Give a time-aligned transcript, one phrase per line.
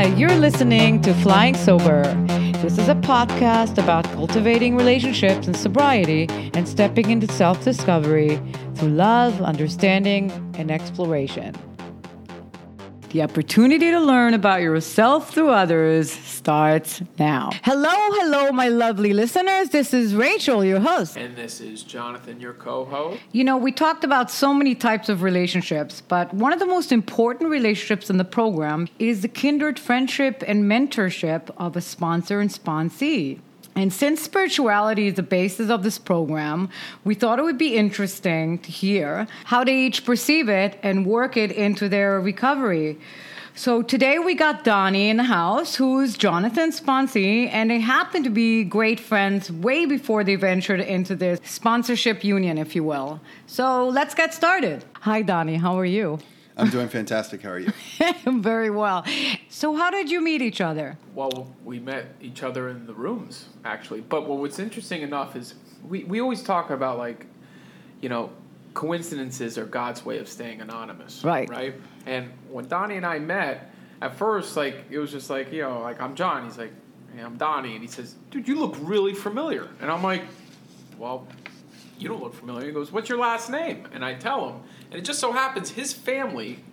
[0.00, 2.04] Hi, you're listening to Flying Sober.
[2.62, 8.40] This is a podcast about cultivating relationships and sobriety and stepping into self discovery
[8.76, 11.54] through love, understanding, and exploration.
[13.10, 17.50] The opportunity to learn about yourself through others starts now.
[17.64, 19.70] Hello, hello, my lovely listeners.
[19.70, 21.16] This is Rachel, your host.
[21.16, 23.20] And this is Jonathan, your co host.
[23.32, 26.92] You know, we talked about so many types of relationships, but one of the most
[26.92, 32.50] important relationships in the program is the kindred friendship and mentorship of a sponsor and
[32.50, 33.40] sponsee.
[33.80, 36.68] And since spirituality is the basis of this program,
[37.02, 41.34] we thought it would be interesting to hear how they each perceive it and work
[41.38, 42.98] it into their recovery.
[43.54, 48.28] So today we got Donnie in the house, who's Jonathan's sponsee, and they happen to
[48.28, 53.18] be great friends way before they ventured into this sponsorship union, if you will.
[53.46, 54.84] So let's get started.
[55.00, 55.56] Hi, Donnie.
[55.56, 56.18] How are you?
[56.60, 57.42] I'm doing fantastic.
[57.42, 57.72] How are you?
[58.26, 59.04] Very well.
[59.48, 60.98] So, how did you meet each other?
[61.14, 64.02] Well, we met each other in the rooms, actually.
[64.02, 65.54] But what's interesting enough is
[65.88, 67.26] we, we always talk about, like,
[68.00, 68.30] you know,
[68.74, 71.24] coincidences are God's way of staying anonymous.
[71.24, 71.48] Right.
[71.48, 71.74] Right?
[72.06, 75.80] And when Donnie and I met, at first, like, it was just like, you know,
[75.80, 76.44] like, I'm John.
[76.44, 76.72] He's like,
[77.14, 77.72] hey, I'm Donnie.
[77.72, 79.68] And he says, dude, you look really familiar.
[79.80, 80.22] And I'm like,
[80.98, 81.26] well,
[82.00, 82.66] you don't look familiar.
[82.66, 83.86] He goes, what's your last name?
[83.92, 84.62] And I tell him.
[84.90, 86.64] And it just so happens his family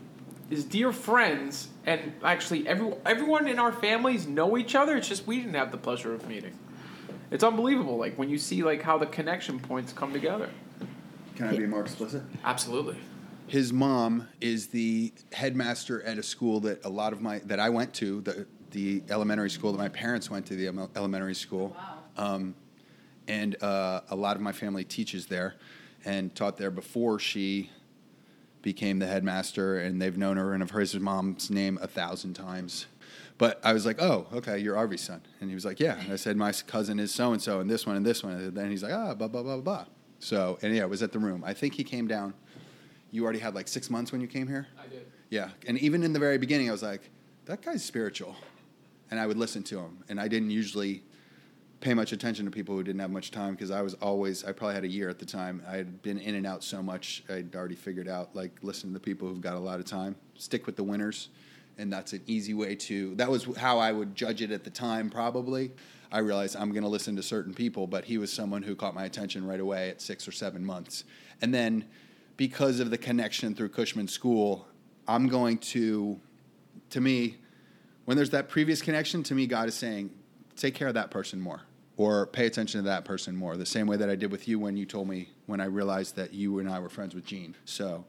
[0.49, 4.95] is dear friends, and actually every, everyone in our families know each other.
[4.95, 6.57] It's just we didn't have the pleasure of meeting.
[7.31, 10.49] It's unbelievable, like when you see like how the connection points come together.
[11.35, 12.23] Can I be more explicit?
[12.43, 12.95] Absolutely.
[13.47, 17.69] His mom is the headmaster at a school that a lot of my that I
[17.69, 21.75] went to the the elementary school that my parents went to the elementary school.
[21.77, 22.25] Wow.
[22.33, 22.55] Um,
[23.27, 25.55] and uh, a lot of my family teaches there
[26.05, 27.69] and taught there before she
[28.61, 32.33] became the headmaster and they've known her and have heard his mom's name a thousand
[32.33, 32.85] times.
[33.37, 35.21] But i was like oh okay you're arvy's son.
[35.41, 35.99] And he was like yeah.
[35.99, 38.33] And i said my cousin is so and so and this one and this one.
[38.33, 39.85] And then he's like ah blah blah blah blah.
[40.19, 41.43] So and yeah it was at the room.
[41.45, 42.33] I think he came down.
[43.11, 44.67] You already had like six months when you came here?
[44.77, 45.05] I did.
[45.29, 45.49] yeah.
[45.67, 47.09] And even in the very beginning i was like
[47.45, 48.35] that guy's spiritual.
[49.11, 50.03] And i would listen to him.
[50.09, 51.03] And i didn't usually
[51.79, 54.51] pay much attention to people who didn't have much time because I was always I
[54.51, 55.61] probably had a year at the time.
[55.67, 58.93] I had been in and out so much I'd already figured out like listen to
[58.93, 60.15] the people who've got a lot of time.
[60.35, 61.29] Stick with the winners,
[61.77, 63.15] and that's an easy way to.
[63.15, 65.09] That was how I would judge it at the time.
[65.09, 65.71] Probably,
[66.11, 68.95] I realized I'm going to listen to certain people, but he was someone who caught
[68.95, 71.03] my attention right away at six or seven months,
[71.41, 71.85] and then
[72.37, 74.67] because of the connection through Cushman School,
[75.07, 76.19] I'm going to,
[76.91, 77.37] to me,
[78.05, 80.11] when there's that previous connection, to me, God is saying,
[80.55, 81.61] take care of that person more
[81.97, 84.57] or pay attention to that person more the same way that i did with you
[84.59, 87.55] when you told me when i realized that you and i were friends with gene
[87.65, 88.05] so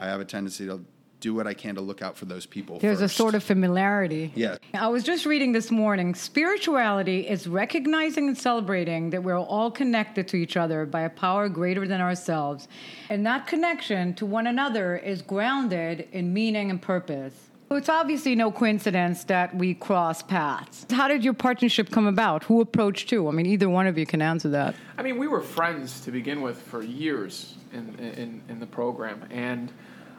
[0.00, 0.84] i have a tendency to
[1.20, 3.14] do what i can to look out for those people There's first.
[3.14, 4.30] a sort of familiarity.
[4.34, 4.58] Yeah.
[4.74, 10.28] I was just reading this morning spirituality is recognizing and celebrating that we're all connected
[10.28, 12.68] to each other by a power greater than ourselves.
[13.08, 17.32] And that connection to one another is grounded in meaning and purpose.
[17.68, 20.86] So It's obviously no coincidence that we cross paths.
[20.90, 22.44] How did your partnership come about?
[22.44, 23.26] Who approached who?
[23.28, 24.74] I mean, either one of you can answer that.
[24.98, 29.26] I mean, we were friends to begin with for years in in, in the program,
[29.30, 29.72] and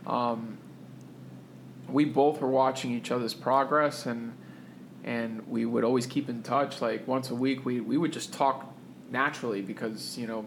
[0.07, 0.57] um,
[1.87, 4.33] we both were watching each other's progress, and
[5.03, 6.81] and we would always keep in touch.
[6.81, 8.73] Like once a week, we we would just talk
[9.11, 10.45] naturally because you know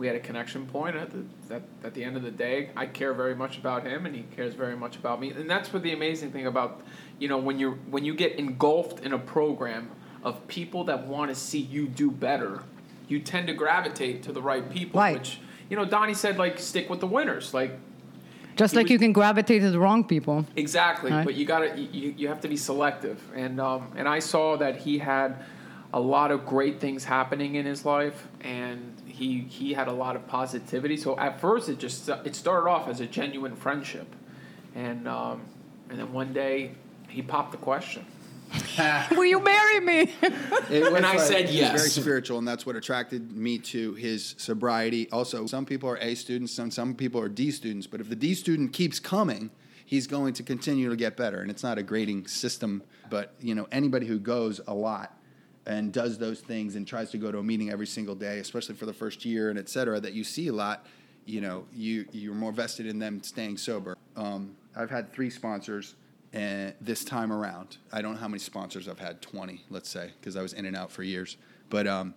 [0.00, 0.96] we had a connection point.
[0.96, 4.06] At the at, at the end of the day, I care very much about him,
[4.06, 5.30] and he cares very much about me.
[5.30, 6.80] And that's what the amazing thing about
[7.18, 9.90] you know when you're when you get engulfed in a program
[10.24, 12.62] of people that want to see you do better,
[13.08, 14.98] you tend to gravitate to the right people.
[14.98, 15.18] Right.
[15.18, 15.38] Which
[15.68, 17.52] you know, Donnie said like stick with the winners.
[17.52, 17.72] Like
[18.56, 20.46] Just like was- you can gravitate to the wrong people.
[20.56, 21.26] Exactly, Right.
[21.26, 24.56] but you got to you, you have to be selective, and um, and I saw
[24.56, 25.44] that he had
[25.92, 30.16] a lot of great things happening in his life, and he he had a lot
[30.16, 30.96] of positivity.
[30.96, 34.06] So at first, it just it started off as a genuine friendship,
[34.74, 35.42] and um,
[35.90, 36.72] and then one day
[37.08, 38.06] he popped the question.
[39.12, 40.12] Will you marry me?
[40.70, 43.94] It was And I said he was very spiritual, and that's what attracted me to
[43.94, 45.08] his sobriety.
[45.10, 47.86] Also, some people are A students, some some people are D students.
[47.86, 49.50] But if the D student keeps coming,
[49.84, 51.42] he's going to continue to get better.
[51.42, 55.19] And it's not a grading system, but you know anybody who goes a lot
[55.66, 58.74] and does those things and tries to go to a meeting every single day, especially
[58.74, 60.86] for the first year and et cetera, that you see a lot.
[61.26, 63.96] You know, you you're more vested in them staying sober.
[64.16, 65.94] Um, I've had three sponsors
[66.32, 67.76] and this time around.
[67.92, 70.64] I don't know how many sponsors I've had, 20, let's say, because I was in
[70.64, 71.36] and out for years.
[71.68, 72.14] But um,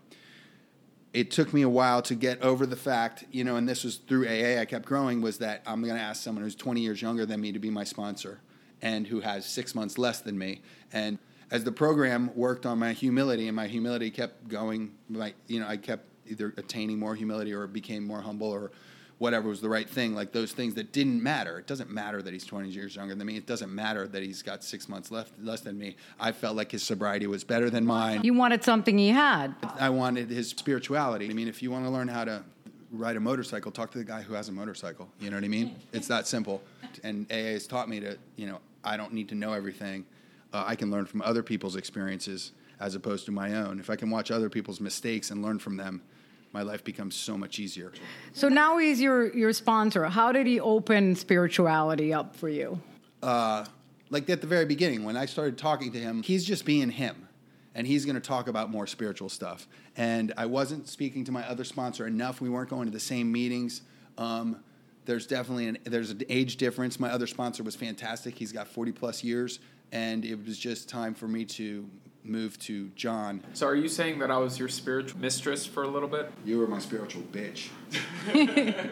[1.14, 3.98] it took me a while to get over the fact, you know, and this was
[3.98, 7.02] through AA, I kept growing, was that I'm going to ask someone who's 20 years
[7.02, 8.40] younger than me to be my sponsor.
[8.84, 10.62] and who has six months less than me.
[10.92, 11.18] And
[11.52, 15.68] as the program worked on my humility and my humility kept going, my, you know,
[15.68, 18.72] I kept either attaining more humility or became more humble or
[19.18, 21.60] whatever was the right thing, like those things that didn't matter.
[21.60, 23.38] It doesn't matter that he's 20 years younger than me.
[23.38, 25.96] It doesn't matter that he's got six months left less than me.
[26.20, 28.22] I felt like his sobriety was better than mine.
[28.24, 29.56] You wanted something he had.
[29.80, 31.30] I wanted his spirituality.
[31.30, 32.44] I mean, if you want to learn how to
[32.92, 35.10] ride a motorcycle, talk to the guy who has a motorcycle.
[35.20, 35.76] You know what I mean?
[35.94, 36.62] It's that simple.
[37.04, 40.06] And AA has taught me to, you know, I don't need to know everything.
[40.54, 43.80] Uh, I can learn from other people's experiences as opposed to my own.
[43.80, 46.02] If I can watch other people's mistakes and learn from them,
[46.54, 47.92] my life becomes so much easier.
[48.34, 50.06] So now he's your your sponsor.
[50.06, 52.80] How did he open spirituality up for you?
[53.24, 53.66] Uh,
[54.12, 57.28] like at the very beginning, when I started talking to him, he's just being him.
[57.76, 59.68] And he's going to talk about more spiritual stuff.
[59.98, 62.40] And I wasn't speaking to my other sponsor enough.
[62.40, 63.82] We weren't going to the same meetings.
[64.16, 64.64] Um,
[65.06, 67.00] there's definitely an there's an age difference.
[67.00, 68.36] My other sponsor was fantastic.
[68.36, 69.60] He's got 40 plus years,
[69.94, 71.88] and it was just time for me to
[72.24, 73.44] move to John.
[73.54, 76.32] So are you saying that I was your spiritual mistress for a little bit?
[76.44, 77.68] You were my spiritual bitch.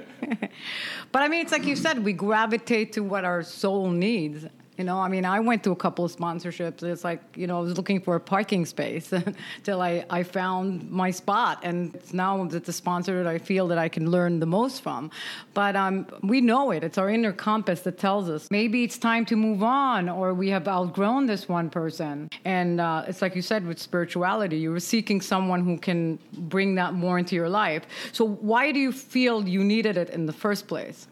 [1.11, 4.45] but I mean, it's like you said, we gravitate to what our soul needs.
[4.77, 6.81] You know, I mean, I went to a couple of sponsorships.
[6.81, 9.11] It's like, you know, I was looking for a parking space
[9.57, 11.59] until I, I found my spot.
[11.61, 14.81] And it's now that the sponsor that I feel that I can learn the most
[14.81, 15.11] from.
[15.53, 16.83] But um, we know it.
[16.85, 20.49] It's our inner compass that tells us maybe it's time to move on or we
[20.49, 22.29] have outgrown this one person.
[22.45, 26.75] And uh, it's like you said with spirituality, you were seeking someone who can bring
[26.75, 27.83] that more into your life.
[28.13, 31.07] So why do you feel you needed it in the first place?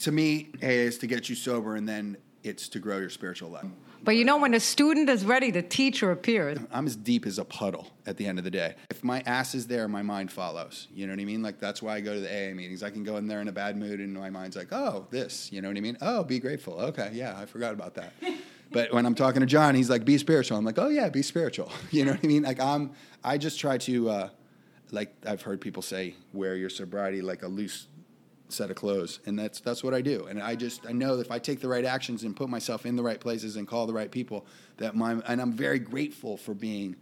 [0.00, 3.64] To me, is to get you sober and then it's to grow your spiritual life.
[4.04, 6.58] But you know, when a student is ready, the teacher appears.
[6.70, 8.74] I'm as deep as a puddle at the end of the day.
[8.90, 10.88] If my ass is there, my mind follows.
[10.94, 11.42] You know what I mean?
[11.42, 12.82] Like that's why I go to the AA meetings.
[12.82, 15.50] I can go in there in a bad mood, and my mind's like, "Oh, this."
[15.50, 15.96] You know what I mean?
[16.02, 16.74] Oh, be grateful.
[16.74, 18.12] Okay, yeah, I forgot about that.
[18.70, 21.22] but when I'm talking to John, he's like, "Be spiritual." I'm like, "Oh yeah, be
[21.22, 22.42] spiritual." You know what I mean?
[22.42, 22.90] Like I'm,
[23.22, 24.28] I just try to, uh,
[24.90, 27.86] like I've heard people say, wear your sobriety like a loose
[28.54, 31.26] set of clothes and that's that's what I do and I just I know that
[31.26, 33.86] if I take the right actions and put myself in the right places and call
[33.86, 34.46] the right people
[34.78, 36.96] that my and I'm very grateful for being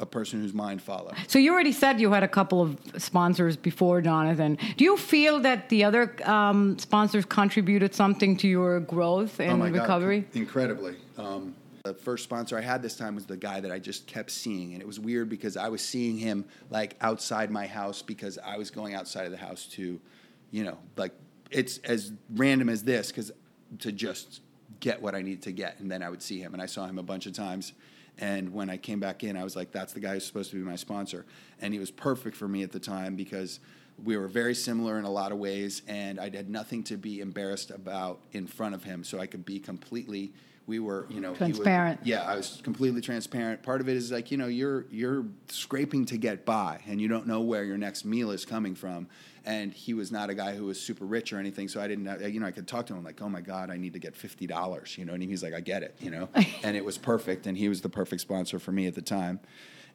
[0.00, 1.14] a person whose mind follows.
[1.26, 4.58] So you already said you had a couple of sponsors before Jonathan.
[4.76, 9.66] Do you feel that the other um, sponsors contributed something to your growth and oh
[9.66, 10.20] recovery?
[10.20, 10.96] God, incredibly.
[11.16, 11.54] Um,
[11.84, 14.72] the first sponsor I had this time was the guy that I just kept seeing,
[14.74, 18.56] and it was weird because I was seeing him like outside my house because I
[18.58, 20.00] was going outside of the house to
[20.50, 21.12] you know, like
[21.50, 23.32] it's as random as this because
[23.80, 24.40] to just
[24.80, 26.86] get what I need to get, and then I would see him, and I saw
[26.86, 27.72] him a bunch of times.
[28.20, 30.56] And when I came back in, I was like, "That's the guy who's supposed to
[30.56, 31.24] be my sponsor,"
[31.60, 33.60] and he was perfect for me at the time because
[34.04, 37.20] we were very similar in a lot of ways, and I had nothing to be
[37.20, 40.32] embarrassed about in front of him, so I could be completely.
[40.66, 42.00] We were, you know, transparent.
[42.04, 43.62] yeah, I was completely transparent.
[43.62, 47.08] Part of it is like, you know, you're you're scraping to get by, and you
[47.08, 49.08] don't know where your next meal is coming from
[49.48, 51.68] and he was not a guy who was super rich or anything.
[51.68, 53.78] So I didn't, you know, I could talk to him like, oh my God, I
[53.78, 56.28] need to get fifty dollars, you know, and he's like, I get it, you know,
[56.62, 59.40] and it was perfect, and he was the perfect sponsor for me at the time,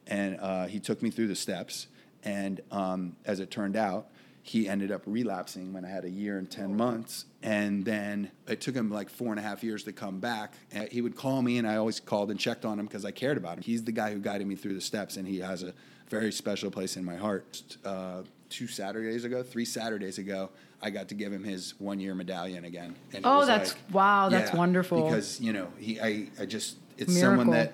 [0.08, 1.86] and uh, he took me through the steps,
[2.24, 4.08] and um, as it turned out.
[4.46, 7.24] He ended up relapsing when I had a year and 10 months.
[7.42, 10.52] And then it took him like four and a half years to come back.
[10.70, 13.10] And he would call me, and I always called and checked on him because I
[13.10, 13.62] cared about him.
[13.62, 15.72] He's the guy who guided me through the steps, and he has a
[16.10, 17.78] very special place in my heart.
[17.86, 20.50] Uh, two Saturdays ago, three Saturdays ago,
[20.82, 22.94] I got to give him his one year medallion again.
[23.14, 25.04] And oh, that's like, wow, that's yeah, wonderful.
[25.04, 27.44] Because you know, he, I, I just, it's miracle.
[27.44, 27.72] someone that,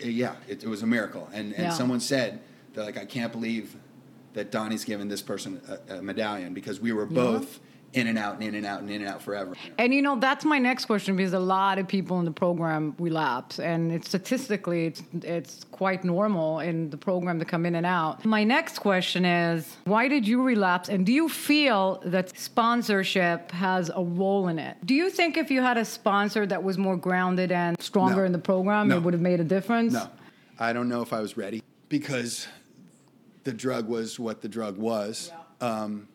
[0.00, 1.30] yeah, it, it, was a miracle.
[1.32, 1.70] And and yeah.
[1.70, 2.40] someone said
[2.74, 3.76] that like I can't believe
[4.34, 7.60] that Donnie's given this person a, a medallion because we were both
[7.94, 9.54] in and out and in and out and in and out forever.
[9.78, 12.94] And you know that's my next question because a lot of people in the program
[12.98, 17.86] relapse, and it's statistically it's it's quite normal in the program to come in and
[17.86, 18.24] out.
[18.24, 23.90] My next question is why did you relapse, and do you feel that sponsorship has
[23.94, 24.76] a role in it?
[24.84, 28.24] Do you think if you had a sponsor that was more grounded and stronger no.
[28.24, 28.96] in the program, no.
[28.96, 29.94] it would have made a difference?
[29.94, 30.08] No,
[30.58, 32.46] I don't know if I was ready because
[33.48, 35.32] the drug was what the drug was.
[35.32, 35.66] Yeah.
[35.66, 36.08] Um,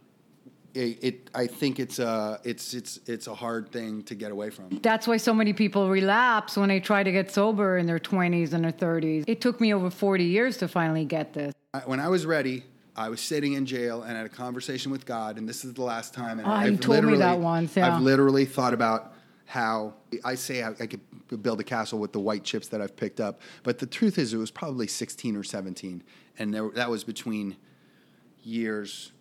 [0.76, 4.52] it, it, I think it's a it's it's it's a hard thing to get away
[4.52, 4.80] from.
[4.82, 8.54] That's why so many people relapse when they try to get sober in their 20s
[8.54, 9.24] and their 30s.
[9.28, 11.54] It took me over 40 years to finally get this.
[11.86, 15.38] When I was ready, I was sitting in jail and had a conversation with God,
[15.38, 16.38] and this is the last time.
[16.40, 17.76] And oh, I've you told me that once.
[17.76, 17.96] Yeah.
[17.96, 19.14] I've literally thought about
[19.46, 21.02] how I say I, I could
[21.42, 24.34] build a castle with the white chips that I've picked up, but the truth is,
[24.34, 26.04] it was probably 16 or 17,
[26.40, 27.58] and there, that was between
[28.44, 29.12] years.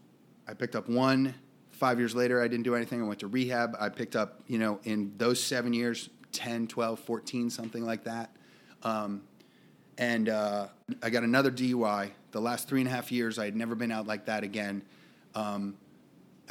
[0.48, 1.34] I picked up one
[1.82, 3.02] five years later, I didn't do anything.
[3.02, 3.74] I went to rehab.
[3.80, 8.30] I picked up, you know, in those seven years, 10, 12, 14, something like that.
[8.84, 9.22] Um,
[9.98, 10.68] and uh,
[11.02, 12.10] I got another DUI.
[12.30, 14.84] The last three and a half years, I had never been out like that again.
[15.34, 15.76] Um,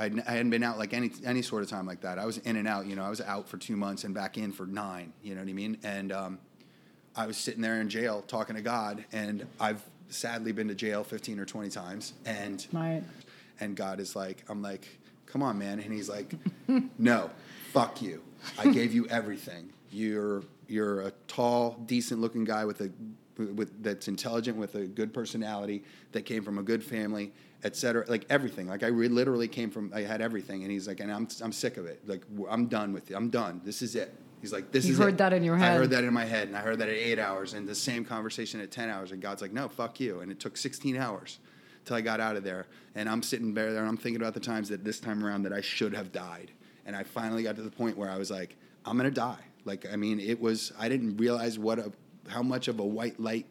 [0.02, 2.18] I'd, I hadn't been out like any any sort of time like that.
[2.20, 2.88] I was in and out.
[2.88, 5.14] You know, I was out for two months and back in for nine.
[5.24, 5.78] You know what I mean?
[5.84, 6.40] And um,
[7.16, 11.04] I was sitting there in jail talking to God, and I've sadly been to jail
[11.04, 13.04] fifteen or twenty times, and Right.
[13.60, 14.88] and God is like, I'm like,
[15.28, 15.80] come on, man.
[15.80, 16.34] And he's like,
[16.98, 17.30] no,
[17.72, 18.22] fuck you.
[18.58, 19.72] I gave you everything.
[19.92, 22.90] You're you're a tall, decent looking guy with a
[23.38, 28.06] with that's intelligent with a good personality that came from a good family, et cetera.
[28.08, 28.68] Like everything.
[28.68, 29.92] Like I re- literally came from.
[29.94, 30.64] I had everything.
[30.64, 32.08] And he's like, and I'm I'm sick of it.
[32.08, 33.16] Like I'm done with it.
[33.16, 33.62] I'm done.
[33.64, 34.14] This is it.
[34.42, 35.18] He's like, this You is heard it.
[35.20, 35.74] that in your head.
[35.74, 37.76] I heard that in my head, and I heard that at eight hours, and the
[37.76, 40.22] same conversation at ten hours, and God's like, no, fuck you.
[40.22, 41.38] And it took sixteen hours
[41.86, 42.66] till I got out of there.
[42.96, 45.54] And I'm sitting there and I'm thinking about the times that this time around that
[45.54, 46.52] I should have died.
[46.86, 49.40] And I finally got to the point where I was like, I'm gonna die.
[49.66, 51.92] Like, I mean, it was I didn't realize what a
[52.28, 53.46] how much of a white light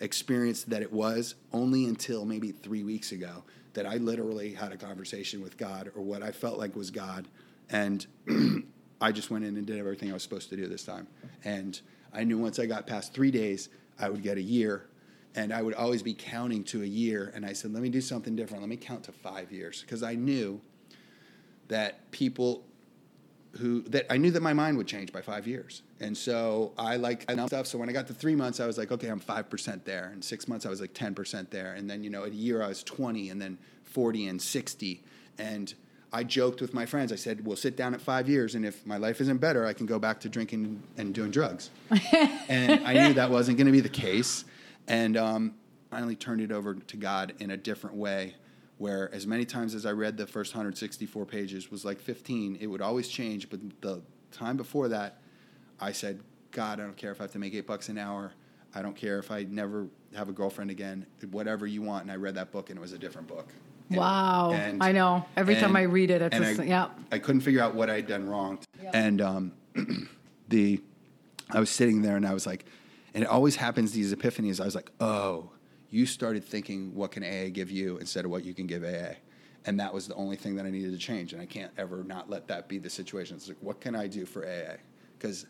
[0.00, 4.76] experience that it was only until maybe three weeks ago that I literally had a
[4.76, 7.28] conversation with God or what I felt like was God.
[7.70, 8.06] And
[9.00, 11.06] I just went in and did everything I was supposed to do this time.
[11.44, 11.80] And
[12.12, 14.86] I knew once I got past three days, I would get a year.
[15.36, 17.30] And I would always be counting to a year.
[17.34, 18.62] And I said, let me do something different.
[18.62, 19.82] Let me count to five years.
[19.82, 20.60] Because I knew
[21.68, 22.64] that people
[23.58, 26.96] who that I knew that my mind would change by five years, and so I
[26.96, 27.66] like enough stuff.
[27.66, 30.10] So when I got to three months, I was like, okay, I'm five percent there,
[30.12, 32.34] and six months I was like ten percent there, and then you know, at a
[32.34, 35.02] year I was twenty, and then forty and sixty,
[35.38, 35.74] and
[36.12, 37.12] I joked with my friends.
[37.12, 39.72] I said, we'll sit down at five years, and if my life isn't better, I
[39.72, 41.70] can go back to drinking and doing drugs.
[42.48, 44.44] and I knew that wasn't going to be the case,
[44.88, 45.54] and um,
[45.90, 48.34] finally turned it over to God in a different way
[48.80, 52.66] where as many times as I read the first 164 pages was like 15, it
[52.66, 53.50] would always change.
[53.50, 54.00] But the
[54.32, 55.18] time before that,
[55.78, 56.20] I said,
[56.50, 58.32] God, I don't care if I have to make eight bucks an hour.
[58.74, 61.04] I don't care if I never have a girlfriend again.
[61.30, 62.04] Whatever you want.
[62.04, 63.48] And I read that book, and it was a different book.
[63.90, 64.52] And- Wow.
[64.54, 65.26] and- I know.
[65.36, 66.88] Every time I read it, it's just, I, yeah.
[67.12, 68.60] I couldn't figure out what I'd done wrong.
[68.94, 69.52] And um,
[70.48, 70.80] the
[71.50, 72.64] I was sitting there and I was like,
[73.12, 74.58] and it always happens these epiphanies.
[74.58, 75.50] I was like, oh,
[75.90, 79.14] you started thinking what can AA give you instead of what you can give AA.
[79.66, 81.32] And that was the only thing that I needed to change.
[81.32, 83.36] And I can't ever not let that be the situation.
[83.36, 84.76] It's like, what can I do for AA?
[85.18, 85.46] Because,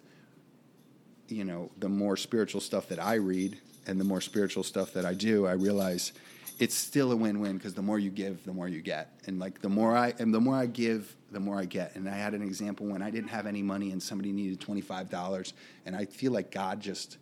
[1.28, 5.04] you know, the more spiritual stuff that I read and the more spiritual stuff that
[5.06, 6.12] I do, I realize
[6.59, 9.12] it's still a win-win because the more you give, the more you get.
[9.26, 11.94] And like the more I and the more I give, the more I get.
[11.94, 15.52] And I had an example when I didn't have any money and somebody needed $25
[15.87, 17.16] and I feel like God just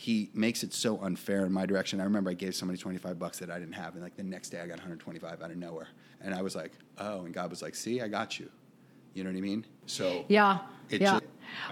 [0.00, 2.00] he makes it so unfair in my direction.
[2.00, 4.50] I remember I gave somebody 25 bucks that I didn't have and like the next
[4.50, 5.88] day I got 125 out of nowhere.
[6.20, 8.48] And I was like, "Oh," and God was like, "See, I got you."
[9.14, 9.66] You know what I mean?
[9.86, 10.58] So Yeah.
[10.88, 11.18] It yeah.
[11.18, 11.27] ju- I-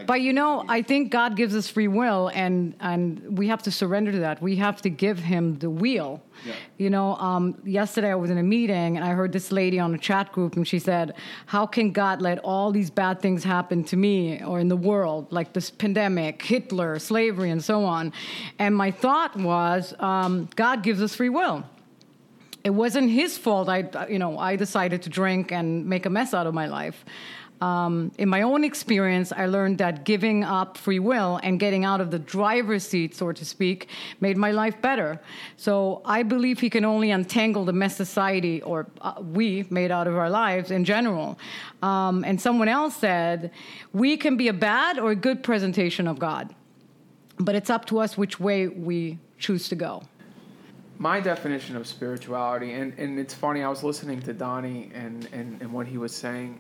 [0.07, 3.71] but you know, I think God gives us free will and and we have to
[3.71, 4.43] surrender to that.
[4.43, 6.23] We have to give him the wheel.
[6.45, 6.55] Yeah.
[6.77, 9.95] You know, um, yesterday I was in a meeting and I heard this lady on
[9.95, 11.15] a chat group and she said,
[11.47, 15.33] How can God let all these bad things happen to me or in the world,
[15.33, 18.13] like this pandemic, Hitler, slavery, and so on?
[18.59, 21.65] And my thought was, um, God gives us free will
[22.67, 23.69] it wasn't his fault.
[23.69, 27.05] I, you know, I decided to drink and make a mess out of my life.
[27.61, 32.03] Um, in my own experience, I learned that giving up free will and getting out
[32.03, 33.89] of the driver's seat, so to speak,
[34.21, 35.21] made my life better.
[35.57, 40.07] So I believe he can only untangle the mess society or uh, we made out
[40.07, 41.39] of our lives in general.
[41.83, 43.51] Um, and someone else said,
[43.95, 46.55] we can be a bad or a good presentation of God,
[47.39, 50.03] but it's up to us which way we choose to go.
[50.99, 55.61] my definition of spirituality, and, and it's funny, I was listening to Donnie and, and,
[55.61, 56.59] and what he was saying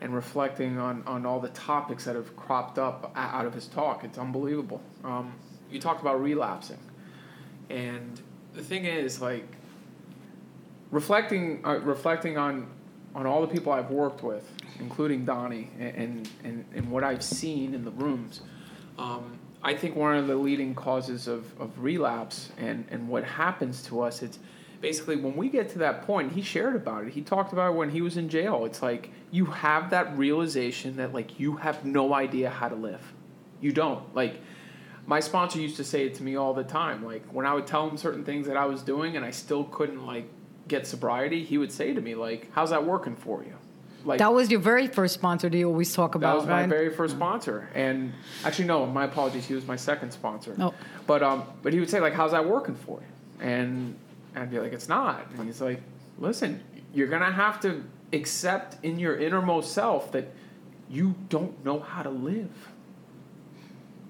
[0.00, 4.04] and reflecting on, on all the topics that have cropped up out of his talk.
[4.04, 4.82] It's unbelievable.
[5.04, 5.32] Um,
[5.70, 6.78] you talked about relapsing.
[7.70, 8.20] And
[8.54, 9.46] the thing is, like,
[10.90, 12.66] reflecting, uh, reflecting on,
[13.14, 14.48] on all the people I've worked with,
[14.78, 18.42] including Donnie, and, and, and what I've seen in the rooms,
[18.98, 23.82] um, I think one of the leading causes of, of relapse and, and what happens
[23.84, 24.38] to us, it's
[24.86, 27.12] basically when we get to that point, he shared about it.
[27.12, 28.64] He talked about it when he was in jail.
[28.66, 33.02] It's like you have that realization that like you have no idea how to live.
[33.60, 34.14] You don't.
[34.14, 34.40] Like
[35.04, 37.04] my sponsor used to say it to me all the time.
[37.04, 39.64] Like when I would tell him certain things that I was doing and I still
[39.64, 40.28] couldn't like
[40.68, 43.54] get sobriety, he would say to me like, "How's that working for you?"
[44.04, 46.60] Like That was your very first sponsor that you always talk about, that was my
[46.60, 46.68] right?
[46.68, 48.12] very first sponsor, and
[48.44, 49.46] actually, no, my apologies.
[49.46, 50.54] He was my second sponsor.
[50.60, 50.72] Oh.
[51.08, 53.96] But um, but he would say like, "How's that working for you?" And
[54.36, 55.82] I'd be like, "It's not." And he's like,
[56.18, 56.60] "Listen,
[56.92, 60.32] you're gonna have to accept in your innermost self that
[60.88, 62.72] you don't know how to live.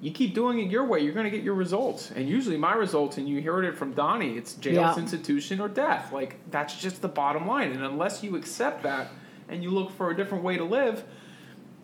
[0.00, 2.10] You keep doing it your way, you're going to get your results.
[2.10, 4.96] And usually, my results, and you heard it from Donnie, it's jail, Yeah.
[4.98, 6.12] institution, or death.
[6.12, 7.72] Like, that's just the bottom line.
[7.72, 9.08] And unless you accept that
[9.48, 11.02] and you look for a different way to live,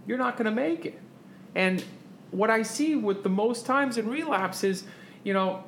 [0.07, 1.01] you're not going to make it.
[1.55, 1.83] And
[2.31, 4.85] what I see with the most times in relapse is,
[5.25, 5.65] you know,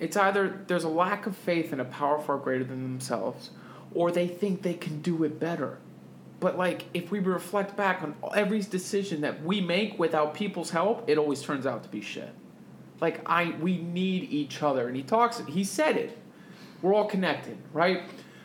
[0.00, 3.50] it's either there's a lack of faith in a power far greater than themselves,
[3.94, 5.78] or they think they can do it better.
[6.40, 11.08] But like, if we reflect back on every decision that we make without people's help,
[11.08, 12.30] it always turns out to be shit.
[13.00, 15.42] Like I, we need each other, and he talks.
[15.46, 16.18] He said it.
[16.82, 18.02] We're all connected, right?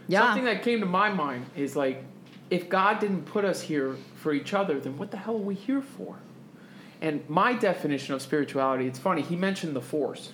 [0.07, 0.19] Yeah.
[0.19, 2.03] Something that came to my mind is like,
[2.49, 5.55] if God didn't put us here for each other, then what the hell are we
[5.55, 6.17] here for?
[7.01, 10.33] And my definition of spirituality, it's funny, he mentioned the Force.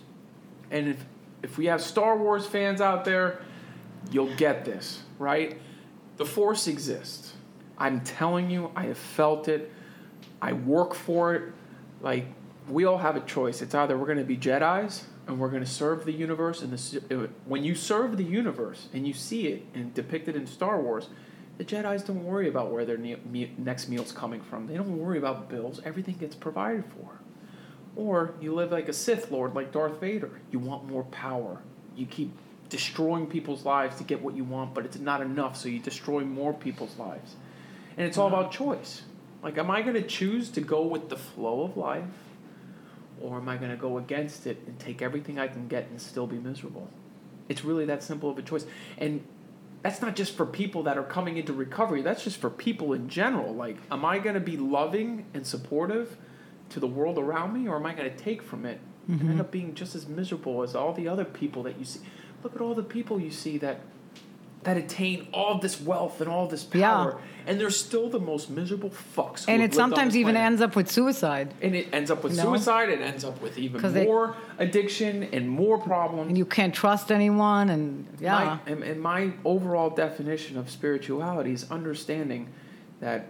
[0.70, 1.06] And if,
[1.44, 3.42] if we have Star Wars fans out there,
[4.12, 5.60] you'll get this, right?
[6.18, 7.34] The Force exists.
[7.78, 9.72] I'm telling you, I have felt it.
[10.42, 11.54] I work for it.
[12.02, 12.26] Like,
[12.70, 13.62] we all have a choice.
[13.62, 16.62] It's either we're going to be Jedi's and we're going to serve the universe.
[16.62, 20.46] And the, uh, when you serve the universe and you see it and depicted in
[20.46, 21.10] Star Wars,
[21.58, 24.68] the Jedi's don't worry about where their ne- me- next meal's coming from.
[24.68, 25.82] They don't worry about bills.
[25.86, 27.20] Everything gets provided for.
[27.96, 30.32] Or you live like a Sith Lord, like Darth Vader.
[30.52, 31.62] You want more power.
[31.96, 32.32] You keep
[32.70, 36.22] destroying people's lives to get what you want, but it's not enough, so you destroy
[36.22, 37.36] more people's lives.
[37.98, 39.02] And it's all about choice.
[39.44, 42.06] Like, am I going to choose to go with the flow of life,
[43.20, 46.00] or am I going to go against it and take everything I can get and
[46.00, 46.88] still be miserable?
[47.50, 48.66] It's really that simple of a choice.
[48.98, 49.26] And
[49.82, 53.10] that's not just for people that are coming into recovery, that's just for people in
[53.10, 53.54] general.
[53.54, 56.16] Like, am I going to be loving and supportive
[56.72, 59.30] to the world around me, or am I going to take from it and end
[59.30, 59.42] mm-hmm.
[59.42, 62.00] up being just as miserable as all the other people that you see?
[62.44, 63.82] Look at all the people you see that
[64.64, 66.92] that attain all this wealth and all this Yeah.
[66.92, 69.46] power, and they're still the most miserable fucks.
[69.48, 71.56] And it sometimes even ends up with suicide.
[71.64, 72.44] and it ends up with No.
[72.44, 72.90] suicide.
[72.90, 76.28] It ends up with even 'Cause they- more addiction and more problems.
[76.28, 77.70] And you can't trust anyone.
[77.72, 78.60] And yeah.
[78.66, 82.50] My, and, and my overall definition of spirituality is understanding
[83.00, 83.30] that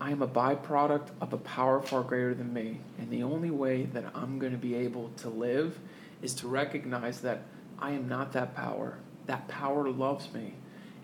[0.00, 2.78] I am a byproduct of a power far greater than me.
[2.98, 5.78] And the only way that I'm going to be able to live
[6.22, 7.42] is to recognize that
[7.78, 8.98] I am not that power.
[9.26, 10.54] That power loves me.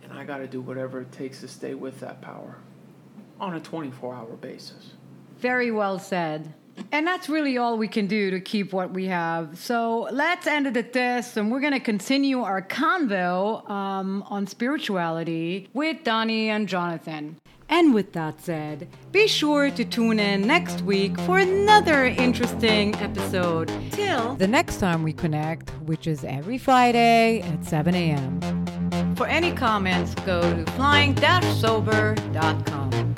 [0.02, 2.56] And I got to do whatever it takes to stay with that power
[3.40, 4.92] on a 24 hour basis.
[5.38, 6.54] Very well said.
[6.90, 9.58] And that's really all we can do to keep what we have.
[9.58, 14.46] So let's end it at this, and we're going to continue our convo um, on
[14.46, 17.36] spirituality with Donnie and Jonathan.
[17.68, 23.72] And with that said, be sure to tune in next week for another interesting episode.
[23.90, 28.40] Till the next time we connect, which is every Friday at 7 a.m.
[29.16, 33.14] For any comments, go to flying-sober.com.